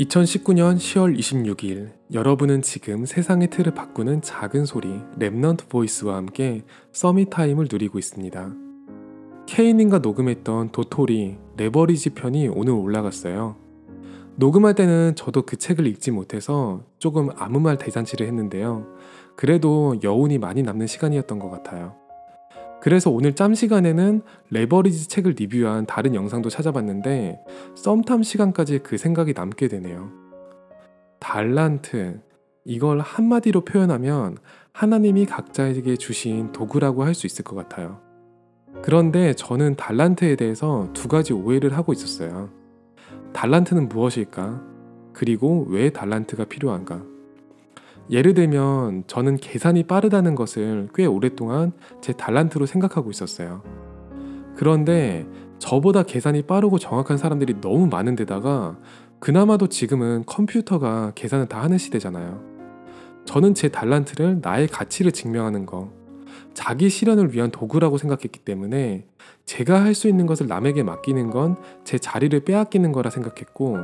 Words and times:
2019년 0.00 0.76
10월 0.76 1.18
26일 1.18 1.90
여러분은 2.14 2.62
지금 2.62 3.04
세상의 3.04 3.50
틀을 3.50 3.74
바꾸는 3.74 4.22
작은 4.22 4.64
소리 4.64 4.88
Remnant 5.18 5.68
Voice와 5.68 6.16
함께 6.16 6.62
Summit 6.92 7.28
Time을 7.28 7.68
누리고 7.70 7.98
있습니다. 7.98 8.50
케이님과 9.46 9.98
녹음했던 9.98 10.72
도토리 10.72 11.36
레버리지 11.58 12.10
편이 12.10 12.48
오늘 12.48 12.72
올라갔어요. 12.72 13.56
녹음할 14.36 14.74
때는 14.74 15.16
저도 15.16 15.42
그 15.42 15.58
책을 15.58 15.86
읽지 15.86 16.12
못해서 16.12 16.82
조금 16.98 17.28
아무 17.36 17.60
말 17.60 17.76
대잔치를 17.76 18.26
했는데요. 18.26 18.86
그래도 19.36 19.96
여운이 20.02 20.38
많이 20.38 20.62
남는 20.62 20.86
시간이었던 20.86 21.38
것 21.38 21.50
같아요. 21.50 21.99
그래서 22.82 23.10
오늘 23.10 23.34
짬 23.34 23.54
시간에는 23.54 24.22
레버리지 24.50 25.08
책을 25.08 25.34
리뷰한 25.38 25.86
다른 25.86 26.14
영상도 26.14 26.48
찾아봤는데 26.48 27.38
썸탐 27.74 28.22
시간까지 28.22 28.80
그 28.80 28.96
생각이 28.96 29.34
남게 29.34 29.68
되네요. 29.68 30.10
달란트. 31.18 32.20
이걸 32.64 33.00
한마디로 33.00 33.64
표현하면 33.64 34.36
하나님이 34.72 35.26
각자에게 35.26 35.96
주신 35.96 36.52
도구라고 36.52 37.04
할 37.04 37.14
수 37.14 37.26
있을 37.26 37.44
것 37.44 37.56
같아요. 37.56 38.00
그런데 38.82 39.34
저는 39.34 39.76
달란트에 39.76 40.36
대해서 40.36 40.88
두 40.94 41.08
가지 41.08 41.32
오해를 41.32 41.76
하고 41.76 41.92
있었어요. 41.92 42.50
달란트는 43.32 43.88
무엇일까? 43.88 44.62
그리고 45.12 45.66
왜 45.68 45.90
달란트가 45.90 46.44
필요한가? 46.46 47.02
예를 48.10 48.34
들면 48.34 49.04
저는 49.06 49.36
계산이 49.36 49.84
빠르다는 49.84 50.34
것을 50.34 50.88
꽤 50.94 51.06
오랫동안 51.06 51.72
제 52.00 52.12
달란트로 52.12 52.66
생각하고 52.66 53.10
있었어요. 53.10 53.62
그런데 54.56 55.26
저보다 55.58 56.02
계산이 56.02 56.42
빠르고 56.42 56.78
정확한 56.78 57.16
사람들이 57.18 57.60
너무 57.60 57.86
많은 57.86 58.16
데다가 58.16 58.78
그나마도 59.20 59.68
지금은 59.68 60.24
컴퓨터가 60.26 61.12
계산을 61.14 61.46
다 61.46 61.62
하는 61.62 61.78
시대잖아요. 61.78 62.40
저는 63.26 63.54
제 63.54 63.68
달란트를 63.68 64.40
나의 64.42 64.66
가치를 64.66 65.12
증명하는 65.12 65.66
거, 65.66 65.92
자기 66.54 66.88
실현을 66.88 67.32
위한 67.34 67.50
도구라고 67.50 67.98
생각했기 67.98 68.40
때문에 68.40 69.06
제가 69.44 69.84
할 69.84 69.94
수 69.94 70.08
있는 70.08 70.26
것을 70.26 70.46
남에게 70.46 70.82
맡기는 70.82 71.30
건 71.30 71.56
제 71.84 71.98
자리를 71.98 72.38
빼앗기는 72.44 72.90
거라 72.92 73.10
생각했고 73.10 73.76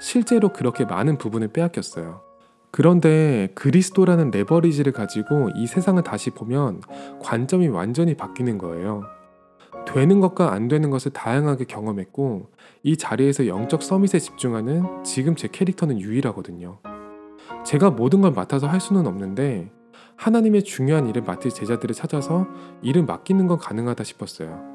실제로 0.00 0.50
그렇게 0.52 0.84
많은 0.84 1.18
부분을 1.18 1.48
빼앗겼어요. 1.48 2.33
그런데 2.74 3.52
그리스도라는 3.54 4.32
레버리지를 4.32 4.90
가지고 4.90 5.48
이 5.54 5.68
세상을 5.68 6.02
다시 6.02 6.30
보면 6.30 6.80
관점이 7.22 7.68
완전히 7.68 8.16
바뀌는 8.16 8.58
거예요. 8.58 9.04
되는 9.86 10.18
것과 10.18 10.50
안 10.52 10.66
되는 10.66 10.90
것을 10.90 11.12
다양하게 11.12 11.66
경험했고 11.66 12.50
이 12.82 12.96
자리에서 12.96 13.46
영적 13.46 13.80
서밋에 13.80 14.18
집중하는 14.18 15.04
지금 15.04 15.36
제 15.36 15.46
캐릭터는 15.46 16.00
유일하거든요. 16.00 16.80
제가 17.64 17.90
모든 17.90 18.22
걸 18.22 18.32
맡아서 18.32 18.66
할 18.66 18.80
수는 18.80 19.06
없는데 19.06 19.70
하나님의 20.16 20.64
중요한 20.64 21.08
일을 21.08 21.22
맡을 21.22 21.52
제자들을 21.52 21.94
찾아서 21.94 22.48
일을 22.82 23.04
맡기는 23.04 23.46
건 23.46 23.56
가능하다 23.56 24.02
싶었어요. 24.02 24.73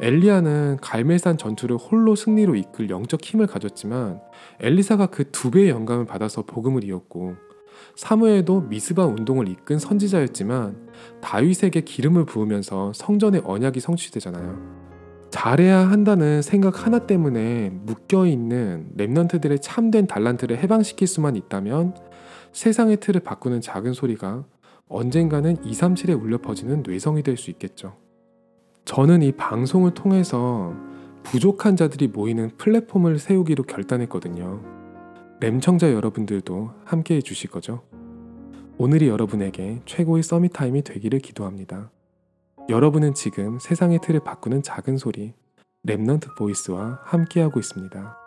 엘리야는 0.00 0.78
갈멜산 0.80 1.38
전투를 1.38 1.76
홀로 1.76 2.14
승리로 2.14 2.54
이끌 2.56 2.90
영적 2.90 3.22
힘을 3.22 3.46
가졌지만 3.46 4.20
엘리사가 4.60 5.06
그 5.06 5.24
두 5.30 5.50
배의 5.50 5.70
영감을 5.70 6.04
받아서 6.06 6.42
복음을 6.42 6.84
이었고 6.84 7.34
사무엘도 7.96 8.62
미스바 8.62 9.06
운동을 9.06 9.48
이끈 9.48 9.78
선지자였지만 9.78 10.88
다윗에게 11.20 11.82
기름을 11.82 12.24
부으면서 12.26 12.92
성전의 12.94 13.42
언약이 13.44 13.80
성취되잖아요. 13.80 14.82
잘해야 15.30 15.78
한다는 15.90 16.42
생각 16.42 16.86
하나 16.86 16.98
때문에 17.00 17.70
묶여 17.70 18.26
있는 18.26 18.90
랩넌트들의 18.96 19.60
참된 19.62 20.06
달란트를 20.06 20.58
해방시킬 20.58 21.08
수만 21.08 21.36
있다면 21.36 21.94
세상의 22.52 22.98
틀을 22.98 23.22
바꾸는 23.22 23.62
작은 23.62 23.94
소리가 23.94 24.44
언젠가는 24.88 25.56
237에 25.56 26.20
울려 26.20 26.38
퍼지는 26.38 26.82
뇌성이 26.86 27.22
될 27.22 27.38
수 27.38 27.50
있겠죠. 27.50 27.96
저는 28.84 29.22
이 29.22 29.32
방송을 29.32 29.94
통해서 29.94 30.74
부족한 31.22 31.76
자들이 31.76 32.08
모이는 32.08 32.50
플랫폼을 32.58 33.18
세우기로 33.18 33.64
결단했거든요. 33.64 34.60
램청자 35.40 35.92
여러분들도 35.92 36.70
함께 36.84 37.16
해주실 37.16 37.50
거죠? 37.50 37.82
오늘이 38.78 39.08
여러분에게 39.08 39.80
최고의 39.86 40.22
Summit 40.22 40.55
Time이 40.55 40.82
되기를 40.82 41.20
기도합니다. 41.20 41.90
여러분은 42.68 43.14
지금 43.14 43.58
세상의 43.58 44.00
틀을 44.02 44.20
바꾸는 44.20 44.62
작은 44.62 44.96
소리, 44.96 45.34
Remnant 45.86 46.36
Voice와 46.36 47.00
함께하고 47.04 47.60
있습니다. 47.60 48.21